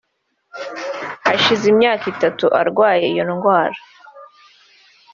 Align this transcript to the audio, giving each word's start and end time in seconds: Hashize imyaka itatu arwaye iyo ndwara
Hashize 1.27 1.65
imyaka 1.73 2.05
itatu 2.13 2.45
arwaye 2.61 3.03
iyo 3.11 3.23
ndwara 3.29 3.77